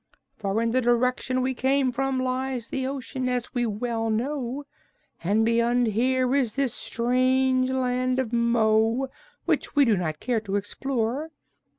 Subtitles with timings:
[0.35, 4.63] For in the direction we came from lies the ocean, as we well know,
[5.23, 9.09] and beyond here is this strange Land of Mo,
[9.45, 11.29] which we do not care to explore.